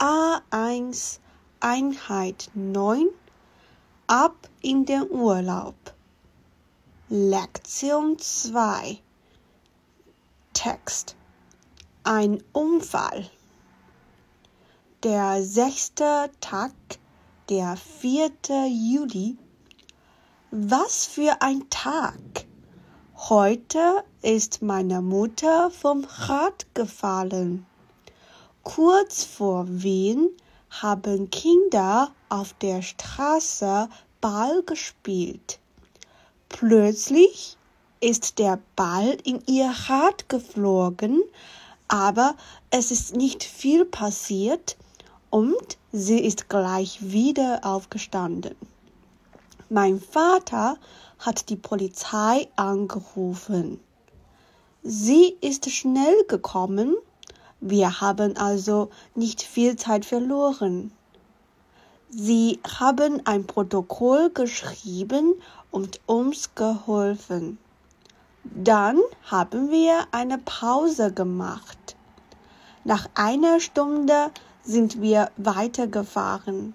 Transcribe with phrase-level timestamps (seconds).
[0.00, 1.18] A1
[1.58, 3.08] Einheit 9
[4.06, 5.74] Ab in den Urlaub.
[7.08, 9.00] Lektion 2
[10.52, 11.16] Text
[12.04, 13.28] Ein Unfall.
[15.02, 16.70] Der sechste Tag,
[17.48, 19.36] der vierte Juli.
[20.52, 22.46] Was für ein Tag!
[23.16, 27.66] Heute ist meine Mutter vom Rad gefallen.
[28.74, 30.28] Kurz vor Wien
[30.68, 33.88] haben Kinder auf der Straße
[34.20, 35.58] Ball gespielt.
[36.50, 37.56] Plötzlich
[38.00, 41.22] ist der Ball in ihr Rad geflogen,
[41.88, 42.34] aber
[42.68, 44.76] es ist nicht viel passiert
[45.30, 48.54] und sie ist gleich wieder aufgestanden.
[49.70, 50.76] Mein Vater
[51.18, 53.80] hat die Polizei angerufen.
[54.82, 56.94] Sie ist schnell gekommen
[57.60, 60.92] wir haben also nicht viel Zeit verloren.
[62.08, 65.34] Sie haben ein Protokoll geschrieben
[65.70, 67.58] und uns geholfen.
[68.44, 71.96] Dann haben wir eine Pause gemacht.
[72.84, 74.30] Nach einer Stunde
[74.62, 76.74] sind wir weitergefahren.